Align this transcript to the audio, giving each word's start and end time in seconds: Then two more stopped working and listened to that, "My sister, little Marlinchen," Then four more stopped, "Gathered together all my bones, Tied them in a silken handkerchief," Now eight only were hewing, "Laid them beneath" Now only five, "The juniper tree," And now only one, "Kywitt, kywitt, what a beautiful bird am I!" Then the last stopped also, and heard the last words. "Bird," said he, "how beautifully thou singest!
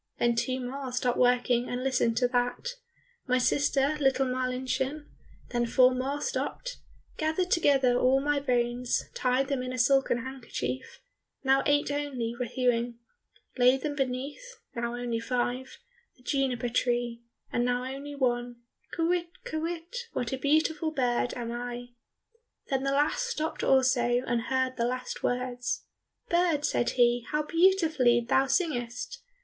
Then 0.17 0.33
two 0.33 0.59
more 0.59 0.91
stopped 0.91 1.19
working 1.19 1.69
and 1.69 1.83
listened 1.83 2.17
to 2.17 2.27
that, 2.29 2.69
"My 3.27 3.37
sister, 3.37 3.97
little 3.99 4.25
Marlinchen," 4.25 5.05
Then 5.51 5.67
four 5.67 5.93
more 5.93 6.19
stopped, 6.21 6.77
"Gathered 7.17 7.51
together 7.51 7.95
all 7.99 8.19
my 8.19 8.39
bones, 8.39 9.03
Tied 9.13 9.47
them 9.47 9.61
in 9.61 9.71
a 9.71 9.77
silken 9.77 10.23
handkerchief," 10.23 11.01
Now 11.43 11.61
eight 11.67 11.91
only 11.91 12.35
were 12.35 12.47
hewing, 12.47 12.97
"Laid 13.59 13.81
them 13.81 13.93
beneath" 13.95 14.55
Now 14.75 14.95
only 14.95 15.19
five, 15.19 15.77
"The 16.17 16.23
juniper 16.23 16.69
tree," 16.69 17.21
And 17.53 17.63
now 17.63 17.83
only 17.83 18.15
one, 18.15 18.55
"Kywitt, 18.97 19.29
kywitt, 19.45 20.07
what 20.13 20.33
a 20.33 20.37
beautiful 20.39 20.89
bird 20.89 21.35
am 21.35 21.51
I!" 21.51 21.89
Then 22.71 22.81
the 22.81 22.91
last 22.91 23.27
stopped 23.27 23.63
also, 23.63 24.23
and 24.25 24.41
heard 24.45 24.77
the 24.77 24.85
last 24.85 25.21
words. 25.21 25.83
"Bird," 26.27 26.65
said 26.65 26.89
he, 26.97 27.27
"how 27.29 27.43
beautifully 27.43 28.19
thou 28.27 28.47
singest! 28.47 29.19